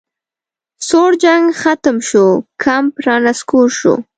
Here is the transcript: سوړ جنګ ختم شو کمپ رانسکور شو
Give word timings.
سوړ 0.87 1.11
جنګ 1.23 1.45
ختم 1.61 1.97
شو 2.09 2.25
کمپ 2.63 2.93
رانسکور 3.05 3.67
شو 3.79 3.93